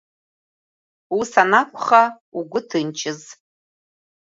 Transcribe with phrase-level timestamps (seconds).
[1.19, 2.03] Ус анакәха
[2.37, 3.21] угәы ҭынчыз.